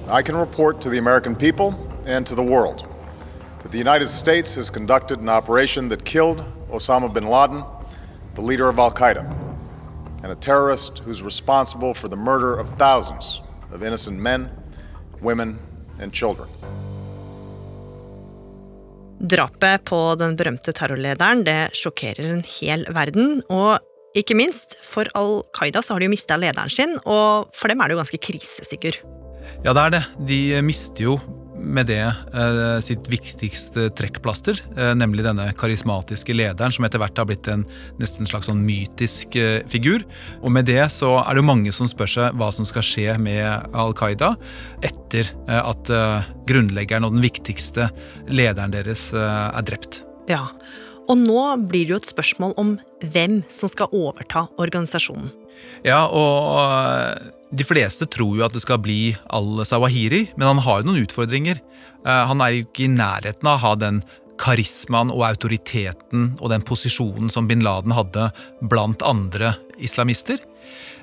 I 0.09 0.23
can 0.23 0.35
report 0.35 0.81
to 0.81 0.89
the 0.89 0.97
American 0.97 1.35
people 1.35 1.75
and 2.07 2.25
to 2.25 2.33
the 2.33 2.41
world 2.41 2.87
that 3.61 3.71
the 3.71 3.77
United 3.77 4.09
States 4.09 4.55
has 4.55 4.71
conducted 4.71 5.19
an 5.19 5.29
operation 5.29 5.87
Osama 6.71 7.13
bin 7.13 7.27
Laden, 7.27 7.63
the 8.33 8.41
leader 8.41 8.69
of 8.69 8.79
Al 8.79 8.91
Qaeda, 8.91 9.23
and 10.23 10.31
a 10.31 10.35
terrorist 10.35 11.03
who's 11.05 11.21
responsible 11.21 11.93
for 11.93 12.07
the 12.07 12.17
murder 12.17 12.55
of 12.55 12.69
thousands 12.79 13.41
of 13.71 13.83
innocent 13.83 14.17
men, 14.17 14.49
women, 15.21 15.59
and. 15.99 16.11
Drapet 19.23 19.85
på 19.87 19.99
den 20.19 20.35
berømte 20.35 20.73
terrorlederen 20.75 21.45
det 21.47 21.71
sjokkerer 21.79 22.27
en 22.27 22.43
hel 22.57 22.83
verden. 22.91 23.39
Og 23.47 23.79
ikke 24.19 24.35
minst, 24.37 24.75
for 24.83 25.07
Al 25.17 25.41
Qaida 25.55 25.81
så 25.81 25.95
har 25.95 26.03
de 26.03 26.09
jo 26.09 26.13
mista 26.13 26.37
lederen 26.37 26.71
sin, 26.71 26.97
og 27.07 27.53
for 27.55 27.71
dem 27.71 27.81
er 27.81 27.89
det 27.89 27.95
jo 27.95 28.01
ganske 28.03 28.19
krise, 28.21 28.65
Sigurd. 28.67 28.99
Ja, 29.63 29.71
det 29.71 29.79
er 29.79 29.95
det. 29.95 30.03
De 30.27 30.41
mister 30.65 31.07
jo 31.07 31.15
med 31.57 31.87
det 31.89 32.01
eh, 32.03 32.79
sitt 32.83 33.07
viktigste 33.11 33.87
trekkplaster, 33.97 34.59
eh, 34.77 34.93
nemlig 34.97 35.25
denne 35.25 35.49
karismatiske 35.57 36.35
lederen, 36.35 36.73
som 36.73 36.85
etter 36.87 37.01
hvert 37.01 37.19
har 37.19 37.27
blitt 37.29 37.49
en 37.51 37.65
nesten 38.01 38.27
slags 38.29 38.49
sånn 38.49 38.63
mytisk 38.65 39.37
eh, 39.39 39.61
figur. 39.71 40.05
Og 40.41 40.53
med 40.55 40.67
det 40.69 40.81
så 40.93 41.15
er 41.23 41.39
det 41.39 41.45
mange 41.47 41.73
som 41.75 41.89
spør 41.89 42.13
seg 42.15 42.39
hva 42.39 42.49
som 42.55 42.67
skal 42.67 42.85
skje 42.85 43.17
med 43.21 43.75
Al 43.77 43.95
Qaida 43.97 44.33
etter 44.85 45.29
eh, 45.47 45.61
at 45.61 45.93
eh, 45.93 46.31
grunnleggeren 46.49 47.07
og 47.07 47.17
den 47.17 47.25
viktigste 47.25 47.89
lederen 48.31 48.73
deres 48.73 49.11
eh, 49.15 49.45
er 49.53 49.67
drept. 49.67 50.01
Ja, 50.31 50.47
og 51.09 51.19
nå 51.19 51.39
blir 51.67 51.87
det 51.87 51.95
jo 51.95 52.01
et 52.01 52.09
spørsmål 52.09 52.57
om 52.59 52.75
hvem 53.13 53.41
som 53.51 53.71
skal 53.71 53.91
overta 53.91 54.47
organisasjonen. 54.61 55.31
Ja, 55.85 56.07
og 56.07 57.42
de 57.53 57.65
fleste 57.67 58.07
tror 58.09 58.37
jo 58.37 58.45
at 58.45 58.55
det 58.55 58.63
skal 58.63 58.81
bli 58.81 59.13
al-Sawahiri, 59.33 60.25
men 60.37 60.55
han 60.55 60.63
har 60.65 60.81
jo 60.81 60.89
noen 60.89 61.03
utfordringer. 61.05 61.61
Eh, 62.05 62.23
han 62.29 62.41
er 62.41 62.53
jo 62.53 62.65
ikke 62.65 62.87
i 62.87 62.93
nærheten 62.95 63.49
av 63.49 63.59
å 63.59 63.63
ha 63.67 63.73
den 63.77 64.01
karismaen 64.41 65.11
og 65.13 65.21
autoriteten 65.27 66.31
og 66.39 66.49
den 66.49 66.63
posisjonen 66.65 67.29
som 67.31 67.45
bin 67.47 67.61
Laden 67.63 67.93
hadde 67.93 68.31
blant 68.71 69.05
andre 69.05 69.53
islamister. 69.77 70.41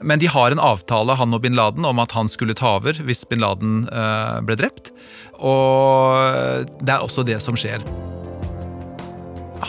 Men 0.03 0.19
de 0.19 0.27
har 0.33 0.51
en 0.51 0.63
avtale, 0.63 1.15
han 1.15 1.37
og 1.37 1.45
bin 1.45 1.55
Laden, 1.55 1.87
om 1.87 2.03
at 2.03 2.17
han 2.17 2.29
skulle 2.29 2.57
ta 2.59 2.75
over 2.81 2.99
hvis 2.99 3.23
bin 3.31 3.45
Laden 3.45 3.85
eh, 3.87 4.39
ble 4.43 4.59
drept. 4.59 4.91
Og 5.39 6.67
det 6.83 6.97
er 6.97 7.05
også 7.05 7.27
det 7.27 7.39
som 7.45 7.59
skjer. 7.59 7.85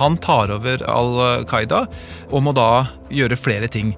Han 0.01 0.15
tar 0.23 0.49
over 0.55 0.81
Al 0.89 1.45
Qaida 1.45 1.83
og 2.31 2.47
må 2.47 2.55
da 2.57 2.87
gjøre 3.13 3.37
flere 3.37 3.69
ting. 3.69 3.91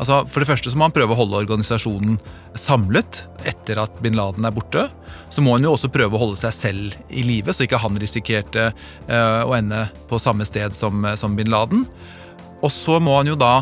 Altså, 0.00 0.22
for 0.32 0.40
det 0.40 0.48
første 0.48 0.72
så 0.72 0.78
må 0.80 0.86
han 0.88 0.94
prøve 0.96 1.12
å 1.12 1.18
holde 1.18 1.42
organisasjonen 1.42 2.16
samlet 2.58 3.24
etter 3.48 3.82
at 3.82 3.98
bin 4.00 4.16
Laden 4.16 4.46
er 4.48 4.54
borte. 4.56 4.86
Så 5.28 5.44
må 5.44 5.54
han 5.56 5.66
jo 5.66 5.74
også 5.74 5.92
prøve 5.92 6.16
å 6.16 6.22
holde 6.22 6.40
seg 6.40 6.56
selv 6.56 6.96
i 7.12 7.24
live, 7.26 7.52
så 7.52 7.66
ikke 7.66 7.82
han 7.82 8.00
risikerte 8.00 8.70
uh, 8.72 9.42
å 9.44 9.54
ende 9.58 9.84
på 10.08 10.20
samme 10.22 10.48
sted 10.48 10.76
som, 10.76 11.04
som, 11.20 11.36
bin 11.36 11.52
Laden. 11.52 11.84
Og 12.64 12.72
så 12.72 12.96
må 13.02 13.18
han 13.18 13.28
jo 13.28 13.38
da 13.40 13.60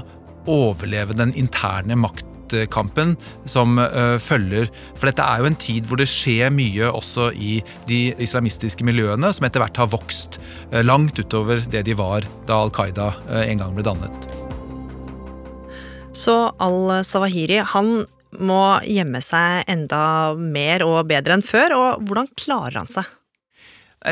overleve 0.49 1.17
den 1.19 1.35
interne 1.37 1.99
maktkampen 1.99 3.17
som 3.43 3.75
uh, 3.83 4.15
følger. 4.23 4.71
For 4.95 5.11
dette 5.11 5.27
er 5.27 5.43
jo 5.43 5.51
en 5.51 5.59
tid 5.59 5.91
hvor 5.91 5.99
det 5.99 6.07
skjer 6.11 6.55
mye 6.55 6.93
også 6.95 7.33
i 7.35 7.59
de 7.91 8.03
islamistiske 8.23 8.87
miljøene, 8.87 9.35
som 9.35 9.49
etter 9.49 9.65
hvert 9.65 9.83
har 9.83 9.91
vokst 9.91 10.39
uh, 10.71 10.85
langt 10.87 11.19
utover 11.19 11.67
det 11.67 11.83
de 11.91 11.99
var 11.99 12.31
da 12.47 12.63
Al 12.63 12.71
Qaida 12.75 13.11
en 13.43 13.65
gang 13.65 13.75
ble 13.75 13.91
dannet. 13.91 14.48
Så 16.19 16.35
al-Sawahiri 16.59 17.61
han 17.75 18.03
må 18.43 18.63
gjemme 18.85 19.21
seg 19.23 19.69
enda 19.71 20.35
mer 20.35 20.83
og 20.83 21.07
bedre 21.09 21.39
enn 21.39 21.47
før, 21.47 21.75
og 21.77 22.09
hvordan 22.09 22.29
klarer 22.39 22.81
han 22.81 22.91
seg? 22.91 23.07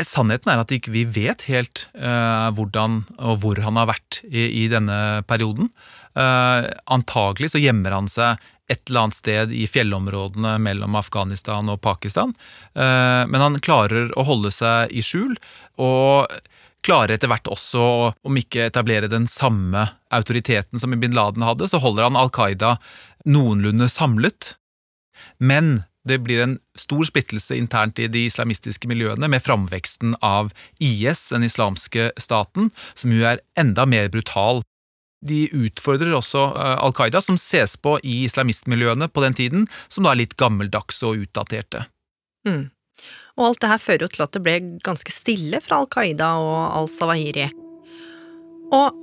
Sannheten 0.07 0.51
er 0.51 0.61
at 0.61 0.71
ikke 0.73 0.91
vi 0.93 1.05
vet 1.07 1.45
helt 1.47 1.85
uh, 1.95 2.47
hvordan 2.55 3.01
og 3.17 3.39
hvor 3.43 3.59
han 3.63 3.79
har 3.79 3.89
vært 3.91 4.21
i, 4.27 4.45
i 4.63 4.65
denne 4.71 5.23
perioden. 5.27 5.69
Uh, 6.17 6.67
antagelig 6.91 7.53
så 7.53 7.61
gjemmer 7.61 7.95
han 7.95 8.09
seg 8.11 8.41
et 8.67 8.81
eller 8.89 9.05
annet 9.05 9.19
sted 9.19 9.53
i 9.55 9.63
fjellområdene 9.71 10.57
mellom 10.59 10.97
Afghanistan 10.99 11.71
og 11.71 11.79
Pakistan. 11.83 12.35
Uh, 12.75 13.23
men 13.31 13.43
han 13.43 13.59
klarer 13.63 14.11
å 14.15 14.27
holde 14.27 14.51
seg 14.51 14.91
i 14.91 15.03
skjul, 15.03 15.37
og 15.79 16.27
klarer 16.87 17.17
etter 17.17 17.31
hvert 17.31 17.49
også, 17.51 17.83
om 18.23 18.39
ikke 18.39 18.69
etablere 18.69 19.09
den 19.11 19.27
samme 19.29 19.89
autoriteten 20.13 20.79
som 20.79 20.95
bin 20.95 21.15
Laden 21.15 21.45
hadde, 21.45 21.67
så 21.67 21.81
holder 21.83 22.07
han 22.07 22.19
Al 22.19 22.31
Qaida 22.33 22.77
noenlunde 23.27 23.89
samlet. 23.91 24.55
Men 25.37 25.81
det 26.07 26.21
blir 26.23 26.39
en 26.43 26.55
stor 26.77 27.03
splittelse 27.09 27.57
internt 27.57 27.99
i 27.99 28.07
de 28.11 28.23
islamistiske 28.29 28.87
miljøene 28.87 29.27
med 29.31 29.43
framveksten 29.43 30.15
av 30.23 30.53
IS, 30.79 31.27
den 31.33 31.43
islamske 31.47 32.11
staten, 32.21 32.71
som 32.95 33.11
jo 33.11 33.27
er 33.27 33.43
enda 33.59 33.85
mer 33.89 34.07
brutal. 34.13 34.63
De 35.27 35.47
utfordrer 35.51 36.13
også 36.15 36.45
eh, 36.53 36.77
Al 36.85 36.95
Qaida, 36.95 37.21
som 37.25 37.39
ses 37.41 37.75
på 37.81 37.97
i 38.05 38.21
islamistmiljøene 38.27 39.09
på 39.09 39.25
den 39.25 39.35
tiden 39.37 39.67
som 39.89 40.05
da 40.05 40.13
er 40.13 40.21
litt 40.21 40.37
gammeldags 40.39 41.01
og 41.03 41.25
utdaterte. 41.25 41.87
Mm. 42.47 42.69
Og 43.37 43.51
alt 43.51 43.61
det 43.61 43.69
her 43.69 43.81
fører 43.81 44.07
jo 44.07 44.11
til 44.11 44.25
at 44.25 44.33
det 44.33 44.43
ble 44.45 44.55
ganske 44.85 45.13
stille 45.13 45.61
fra 45.61 45.83
Al 45.83 45.89
Qaida 45.93 46.31
og 46.41 46.57
al-Sawahiri. 46.79 47.51
Og 48.73 48.97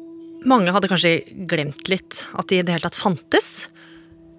mange 0.45 0.75
hadde 0.75 0.91
kanskje 0.91 1.21
glemt 1.49 1.89
litt 1.89 2.25
at 2.35 2.51
de 2.51 2.59
i 2.59 2.67
det 2.67 2.75
hele 2.75 2.89
tatt 2.89 2.99
fantes. 2.99 3.69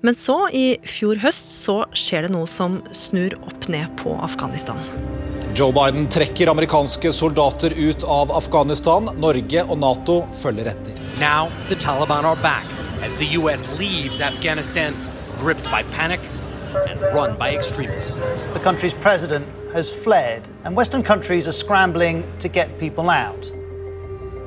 Men 0.06 0.14
så, 0.14 0.36
i 0.54 0.76
fjor 0.86 1.18
høst, 1.24 1.56
så 1.64 1.80
skjer 1.98 2.28
det 2.28 2.36
noe 2.36 2.46
som 2.50 2.82
snur 2.94 3.34
opp 3.48 3.70
ned 3.72 3.90
på 4.04 4.14
Afghanistan. 4.22 4.78
Joe 5.56 5.72
Biden 5.74 6.10
trekker 6.12 6.52
amerikanske 6.52 7.14
soldater 7.16 7.74
ut 7.80 8.04
av 8.04 8.36
Afghanistan. 8.36 9.08
Norge 9.18 9.64
og 9.64 9.80
Nato 9.80 10.20
følger 10.44 10.74
etter. 10.76 11.00
Now 11.18 11.48
the 11.70 11.80
Taliban 11.80 12.28
are 12.28 12.36
back 12.44 12.68
as 13.02 13.16
the 13.16 13.38
US 13.40 13.64
leaves 13.80 14.20
Afghanistan 14.20 14.94
gripped 15.40 15.64
by 15.72 15.84
panic 15.96 16.20
and 16.90 17.00
run 17.16 17.38
by 17.40 17.56
extremists. 17.56 18.20
The 18.54 18.60
country's 18.60 18.94
president 18.94 19.48
has 19.76 19.90
fled 19.92 20.48
and 20.64 20.76
western 20.76 21.04
countries 21.04 21.48
are 21.48 21.58
scrambling 21.64 22.24
to 22.40 22.48
get 22.48 22.72
people 22.80 23.12
out. 23.12 23.52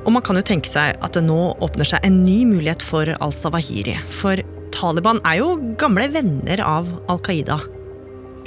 Og 0.05 0.13
man 0.15 0.23
kan 0.25 0.39
jo 0.39 0.43
tenke 0.45 0.69
seg 0.69 0.97
at 1.05 1.13
det 1.13 1.25
nå 1.27 1.53
åpner 1.61 1.85
seg 1.85 2.05
en 2.07 2.23
ny 2.25 2.41
mulighet 2.49 2.81
for 2.83 3.09
al-Sawahiri. 3.21 3.97
For 4.09 4.41
Taliban 4.73 5.19
er 5.27 5.41
jo 5.41 5.57
gamle 5.77 6.07
venner 6.13 6.63
av 6.65 6.89
Al 7.11 7.21
Qaida. 7.25 7.59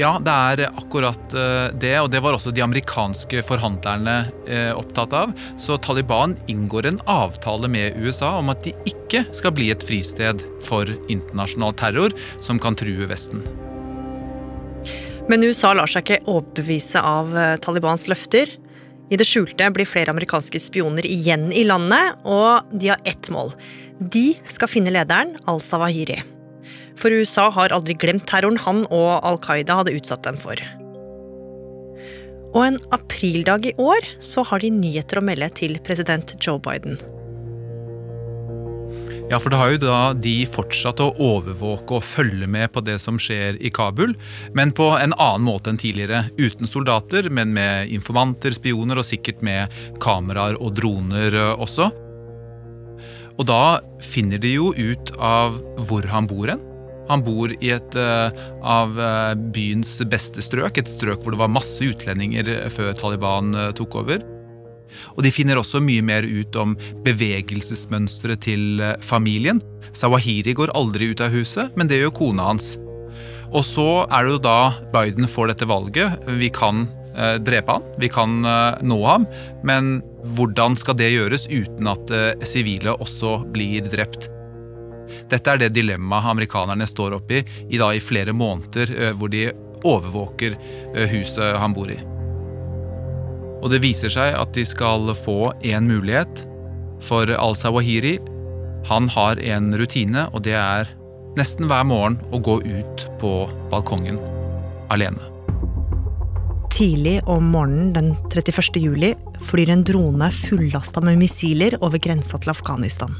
Ja, 0.01 0.15
det 0.25 0.33
er 0.33 0.63
akkurat 0.71 1.35
eh, 1.37 1.67
det, 1.77 1.93
og 2.01 2.09
det 2.11 2.23
var 2.25 2.35
også 2.35 2.51
de 2.55 2.65
amerikanske 2.65 3.43
forhandlerne 3.45 4.15
eh, 4.49 4.71
opptatt 4.73 5.13
av. 5.15 5.35
Så 5.61 5.77
Taliban 5.85 6.35
inngår 6.51 6.89
en 6.89 7.03
avtale 7.13 7.69
med 7.71 8.01
USA 8.01 8.33
om 8.41 8.51
at 8.51 8.65
de 8.65 8.73
ikke 8.89 9.27
skal 9.37 9.53
bli 9.55 9.69
et 9.75 9.85
fristed 9.85 10.43
for 10.65 10.89
internasjonal 11.13 11.77
terror 11.77 12.17
som 12.41 12.59
kan 12.63 12.79
true 12.79 13.11
Vesten. 13.11 13.45
Men 15.31 15.45
USA 15.47 15.71
lar 15.77 15.91
seg 15.91 16.03
ikke 16.03 16.25
overbevise 16.31 17.01
av 17.03 17.31
eh, 17.39 17.55
Talibans 17.63 18.09
løfter. 18.11 18.51
I 19.13 19.19
det 19.21 19.27
skjulte 19.29 19.69
blir 19.75 19.89
flere 19.89 20.13
amerikanske 20.15 20.59
spioner 20.61 21.07
igjen 21.07 21.51
i 21.55 21.65
landet, 21.69 22.19
og 22.25 22.73
de 22.73 22.91
har 22.91 23.03
ett 23.09 23.29
mål. 23.33 23.53
De 24.01 24.33
skal 24.49 24.71
finne 24.73 24.93
lederen, 24.95 25.37
al-Sawahiri. 25.51 26.19
For 26.99 27.15
USA 27.15 27.49
har 27.55 27.75
aldri 27.75 27.97
glemt 27.99 28.27
terroren 28.31 28.61
han 28.63 28.85
og 28.91 29.11
Al 29.23 29.39
Qaida 29.43 29.79
hadde 29.81 29.95
utsatt 29.97 30.25
dem 30.27 30.39
for. 30.41 30.59
Og 32.53 32.61
en 32.67 32.81
aprildag 32.93 33.71
i 33.71 33.77
år 33.81 34.07
så 34.21 34.45
har 34.49 34.61
de 34.61 34.73
nyheter 34.75 35.21
å 35.21 35.25
melde 35.25 35.49
til 35.57 35.79
president 35.87 36.35
Joe 36.41 36.61
Biden. 36.61 36.99
Ja, 39.33 39.39
for 39.41 39.49
da 39.49 39.63
har 39.63 39.71
jo 39.73 39.79
da 39.81 39.99
de 40.13 40.43
fortsatt 40.45 40.99
å 41.01 41.07
overvåke 41.25 41.97
og 41.97 42.05
følge 42.05 42.45
med 42.45 42.69
på 42.75 42.83
det 42.85 42.99
som 43.01 43.17
skjer 43.17 43.57
i 43.65 43.71
Kabul, 43.73 44.13
men 44.53 44.75
på 44.77 44.91
en 44.93 45.15
annen 45.17 45.47
måte 45.47 45.73
enn 45.73 45.81
tidligere. 45.81 46.27
Uten 46.37 46.69
soldater, 46.69 47.31
men 47.33 47.55
med 47.57 47.89
informanter, 47.97 48.53
spioner 48.53 49.01
og 49.01 49.07
sikkert 49.09 49.41
med 49.41 49.73
kameraer 50.05 50.59
og 50.61 50.75
droner 50.77 51.33
eh, 51.33 51.55
også. 51.57 51.89
Og 53.39 53.49
da 53.49 53.81
finner 54.05 54.43
de 54.43 54.53
jo 54.53 54.69
ut 54.77 55.15
av 55.17 55.57
hvor 55.89 56.05
han 56.13 56.29
bor 56.29 56.53
hen. 56.53 56.61
Han 57.09 57.25
bor 57.25 57.57
i 57.57 57.73
et 57.73 57.97
uh, 57.99 58.29
av 58.61 58.93
uh, 59.01 59.33
byens 59.57 59.97
beste 60.13 60.45
strøk, 60.45 60.77
et 60.77 60.93
strøk 60.93 61.25
hvor 61.25 61.33
det 61.33 61.41
var 61.41 61.51
masse 61.51 61.81
utlendinger 61.83 62.53
før 62.77 62.93
Taliban 63.01 63.57
tok 63.81 63.97
over. 64.05 64.21
Og 65.17 65.25
de 65.27 65.33
finner 65.35 65.61
også 65.61 65.83
mye 65.85 66.05
mer 66.05 66.27
ut 66.27 66.57
om 66.61 66.75
bevegelsesmønsteret 67.07 68.45
til 68.47 68.83
eh, 68.83 68.97
familien. 69.03 69.63
Sawahiri 69.97 70.55
går 70.57 70.75
aldri 70.79 71.13
ut 71.13 71.23
av 71.25 71.35
huset, 71.35 71.77
men 71.77 71.91
det 71.91 72.01
gjør 72.03 72.17
kona 72.17 72.51
hans. 72.53 72.75
Og 73.53 73.65
så 73.67 73.87
er 74.09 74.25
det 74.25 74.37
jo 74.37 74.43
da 74.47 74.59
Biden 74.95 75.29
får 75.29 75.53
dette 75.53 75.69
valget. 75.69 76.29
Vi 76.41 76.49
kan 76.55 76.87
eh, 77.13 77.37
drepe 77.45 77.79
han, 77.79 77.89
vi 78.01 78.11
kan 78.13 78.39
eh, 78.49 78.85
nå 78.87 79.01
ham, 79.07 79.27
men 79.67 79.99
hvordan 80.37 80.79
skal 80.79 80.97
det 81.01 81.11
gjøres 81.13 81.49
uten 81.51 81.91
at 81.91 82.13
sivile 82.47 82.95
også 82.95 83.41
blir 83.53 83.91
drept? 83.91 84.31
Dette 85.29 85.51
er 85.51 85.59
det 85.61 85.75
dilemmaet 85.75 86.31
amerikanerne 86.31 86.87
står 86.89 87.19
oppi 87.19 87.43
i, 87.43 87.77
i, 87.77 87.83
i 87.83 88.01
flere 88.01 88.33
måneder, 88.33 89.13
hvor 89.19 89.33
de 89.33 89.49
overvåker 89.83 90.57
huset 91.11 91.59
han 91.59 91.75
bor 91.75 91.91
i. 91.91 91.99
Og 93.63 93.71
det 93.71 93.83
viser 93.85 94.11
seg 94.11 94.35
at 94.35 94.55
de 94.57 94.65
skal 94.67 95.13
få 95.17 95.53
én 95.63 95.87
mulighet. 95.87 96.45
For 97.03 97.31
al-Sawahiri 97.31 98.19
han 98.91 99.09
har 99.15 99.39
en 99.39 99.71
rutine, 99.79 100.27
og 100.35 100.43
det 100.47 100.57
er 100.59 100.91
nesten 101.39 101.69
hver 101.71 101.87
morgen 101.87 102.19
å 102.35 102.41
gå 102.43 102.59
ut 102.67 103.07
på 103.23 103.33
balkongen 103.71 104.19
alene. 104.93 105.31
Tidlig 106.73 107.21
om 107.31 107.53
morgenen 107.53 107.93
den 107.95 108.11
31. 108.33 108.81
juli 108.81 109.13
flyr 109.45 109.71
en 109.71 109.85
drone 109.87 110.31
fullasta 110.33 111.03
med 111.05 111.21
missiler 111.21 111.77
over 111.85 112.01
grensa 112.03 112.41
til 112.41 112.53
Afghanistan. 112.55 113.15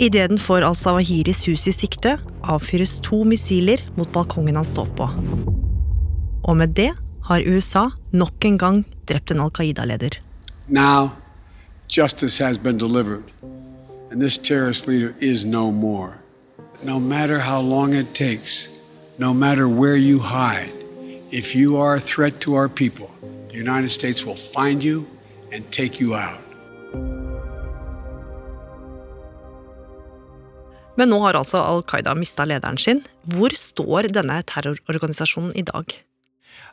Idet 0.00 0.30
den 0.32 0.40
får 0.40 0.64
al-Sawahiris 0.66 1.44
hus 1.46 1.68
i 1.68 1.74
sikte, 1.76 2.16
avfyres 2.48 2.96
to 3.04 3.22
missiler 3.28 3.82
mot 3.98 4.08
balkongen 4.14 4.56
han 4.58 4.66
står 4.66 4.88
på. 4.98 5.08
Og 6.42 6.56
med 6.58 6.72
det 6.74 6.90
har 7.28 7.40
USA 7.40 7.90
nok 8.10 8.44
en 8.44 8.58
gang 8.58 8.84
drept 9.06 9.30
en 9.30 9.40
Al 9.40 9.50
Qaida-leder. 9.50 10.18
Now, 10.68 11.12
justice 11.88 12.38
has 12.38 12.58
been 12.58 12.78
delivered, 12.78 13.24
and 14.10 14.20
this 14.20 14.38
terrorist 14.38 14.88
leader 14.88 15.14
is 15.20 15.44
no 15.44 15.70
more. 15.70 16.18
No 16.84 16.98
matter 16.98 17.38
how 17.38 17.60
long 17.60 17.94
it 17.94 18.14
takes, 18.14 18.68
no 19.18 19.32
matter 19.34 19.68
where 19.68 19.96
you 19.96 20.18
hide, 20.18 20.72
if 21.30 21.54
you 21.54 21.76
are 21.76 21.94
a 21.94 22.00
threat 22.00 22.40
to 22.40 22.54
our 22.54 22.68
people, 22.68 23.10
the 23.48 23.56
United 23.56 23.90
States 23.90 24.24
will 24.24 24.36
find 24.36 24.82
you 24.82 25.04
and 25.52 25.64
take 25.70 26.00
you 26.00 26.14
out. 26.14 26.38
Men 30.96 31.08
nå 31.08 31.18
har 31.22 31.38
altså 31.38 31.60
Al 31.64 31.82
Qaida 31.88 32.12
mista 32.14 32.44
lederen 32.44 32.78
sin. 32.78 33.00
Hvor 33.24 33.54
står 33.56 34.10
denne 34.12 34.42
terrororganisasjonen 34.44 35.54
i 35.56 35.64
dag? 35.64 35.94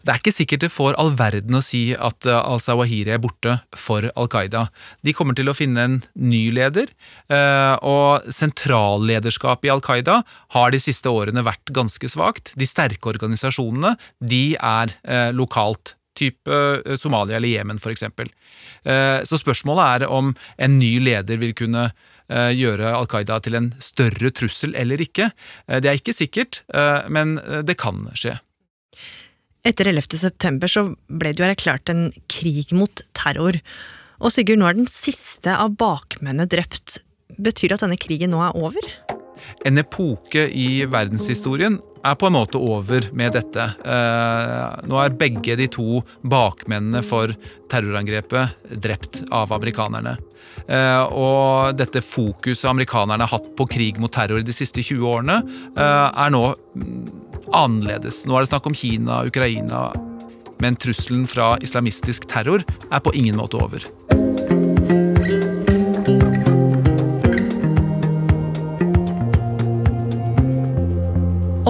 Det 0.03 0.13
er 0.13 0.21
ikke 0.21 0.33
sikkert 0.33 0.63
det 0.63 0.71
får 0.71 0.95
all 1.01 1.12
verden 1.19 1.57
å 1.57 1.63
si 1.63 1.89
at 1.93 2.27
eh, 2.27 2.39
al-Sawahiri 2.39 3.13
er 3.15 3.21
borte 3.23 3.57
for 3.77 4.07
Al 4.15 4.31
Qaida. 4.31 4.67
De 5.03 5.13
kommer 5.15 5.35
til 5.38 5.51
å 5.51 5.55
finne 5.57 5.85
en 5.85 5.99
ny 6.15 6.45
leder, 6.55 6.91
eh, 7.27 7.75
og 7.83 8.27
sentrallederskapet 8.33 9.67
i 9.67 9.73
Al 9.73 9.83
Qaida 9.83 10.21
har 10.55 10.73
de 10.73 10.81
siste 10.81 11.12
årene 11.12 11.43
vært 11.45 11.73
ganske 11.75 12.12
svakt. 12.12 12.53
De 12.59 12.67
sterke 12.69 13.12
organisasjonene 13.12 13.95
de 14.23 14.43
er 14.55 14.95
eh, 15.03 15.29
lokalt 15.35 15.95
type 16.19 16.55
Somalia 16.99 17.38
eller 17.38 17.47
Jemen 17.47 17.77
f.eks. 17.79 18.01
Så 19.29 19.38
spørsmålet 19.39 20.01
er 20.03 20.12
om 20.12 20.33
en 20.59 20.73
ny 20.75 20.97
leder 20.99 21.39
vil 21.39 21.53
kunne 21.55 21.85
gjøre 22.27 22.91
Al 22.91 23.07
Qaida 23.07 23.38
til 23.45 23.55
en 23.55 23.69
større 23.79 24.33
trussel 24.35 24.75
eller 24.75 24.99
ikke. 24.99 25.29
Det 25.79 25.88
er 25.88 25.95
ikke 25.95 26.17
sikkert, 26.17 26.59
men 27.07 27.38
det 27.63 27.77
kan 27.79 28.03
skje. 28.19 28.35
Etter 29.67 29.89
11. 29.91 30.15
september 30.22 30.72
så 30.72 30.86
ble 31.12 31.34
det 31.36 31.43
jo 31.43 31.50
erklært 31.50 31.91
en 31.91 32.08
krig 32.32 32.72
mot 32.76 33.04
terror. 33.17 33.60
Og 34.24 34.32
Sigurd, 34.32 34.62
nå 34.62 34.69
er 34.69 34.78
den 34.78 34.88
siste 34.91 35.52
av 35.52 35.76
bakmennene 35.80 36.48
drept. 36.48 37.02
Betyr 37.36 37.74
det 37.74 37.80
at 37.80 37.88
denne 37.88 38.00
krigen 38.00 38.32
nå 38.36 38.39
er 38.43 38.56
over? 38.56 38.88
En 39.65 39.82
epoke 39.82 40.47
i 40.49 40.86
verdenshistorien 40.89 41.80
er 42.06 42.15
på 42.15 42.30
en 42.30 42.36
måte 42.36 42.60
over 42.62 43.10
med 43.17 43.34
dette. 43.36 43.65
Eh, 43.84 44.86
nå 44.88 44.99
er 45.02 45.15
begge 45.19 45.58
de 45.60 45.67
to 45.71 46.02
bakmennene 46.21 47.02
for 47.06 47.34
terrorangrepet 47.71 48.80
drept 48.84 49.23
av 49.36 49.54
amerikanerne. 49.56 50.15
Eh, 50.67 51.04
og 51.12 51.75
dette 51.80 52.04
fokuset 52.06 52.69
amerikanerne 52.71 53.25
har 53.25 53.39
hatt 53.39 53.52
på 53.58 53.67
krig 53.69 53.99
mot 54.02 54.13
terror 54.13 54.43
de 54.45 54.56
siste 54.56 54.84
20 54.86 55.10
årene, 55.12 55.41
eh, 55.75 56.08
er 56.08 56.36
nå 56.36 56.45
mm, 56.56 56.93
annerledes. 57.56 58.23
Nå 58.28 58.38
er 58.38 58.45
det 58.45 58.54
snakk 58.54 58.69
om 58.69 58.78
Kina, 58.78 59.23
Ukraina, 59.28 59.89
Men 60.60 60.75
trusselen 60.75 61.23
fra 61.23 61.54
islamistisk 61.63 62.25
terror 62.28 62.65
er 62.91 62.99
på 62.99 63.13
ingen 63.15 63.38
måte 63.39 63.56
over. 63.56 63.86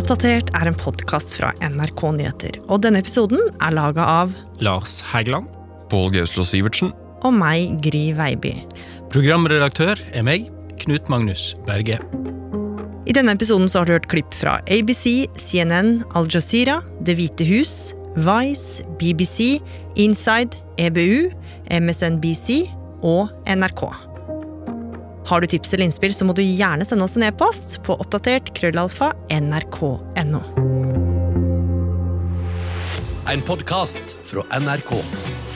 Oppdatert 0.10 0.48
er 0.58 0.66
en 0.66 0.74
podkast 0.74 1.36
fra 1.38 1.52
NRK 1.62 2.00
Nyheter, 2.16 2.56
og 2.66 2.80
denne 2.82 2.98
episoden 2.98 3.44
er 3.62 3.76
laga 3.78 4.02
av 4.10 4.32
Lars 4.58 4.96
Hægeland. 5.06 5.46
Pål 5.92 6.10
Gauslå 6.16 6.48
Sivertsen. 6.50 6.90
og 7.22 7.36
meg, 7.38 7.76
Gry 7.86 8.10
Veiby. 8.18 8.56
Programredaktør 9.14 10.02
er 10.10 10.26
meg, 10.26 10.50
Knut 10.82 11.06
Magnus 11.14 11.54
Berge. 11.68 12.00
I 13.06 13.14
denne 13.14 13.38
episoden 13.38 13.70
har 13.70 13.86
du 13.86 13.94
hørt 13.94 14.10
klipp 14.10 14.34
fra 14.34 14.58
ABC, 14.66 15.30
CNN, 15.38 16.02
Al 16.16 16.26
Jazeera, 16.26 16.82
Det 17.06 17.14
hvite 17.14 17.46
hus, 17.46 17.94
Vice, 18.18 18.82
BBC, 18.98 19.62
Inside, 19.96 20.58
EBU, 20.80 21.30
MSNBC 21.70 22.66
og 23.06 23.30
NRK. 23.46 24.09
Har 25.30 25.42
du 25.42 25.48
tips 25.48 25.74
eller 25.74 25.86
innspill, 25.86 26.14
så 26.14 26.26
må 26.26 26.34
du 26.34 26.42
gjerne 26.42 26.86
sende 26.90 27.06
oss 27.06 27.14
en 27.18 27.28
e-post 27.28 27.78
på 27.86 27.94
oppdatert 28.02 28.50
krøllalfa 28.58 29.12
nrk.no. 29.30 30.42
En 33.30 33.46
podkast 33.46 34.16
fra 34.26 34.48
NRK. 34.58 34.96